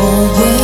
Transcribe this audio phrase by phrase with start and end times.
[0.00, 0.57] oh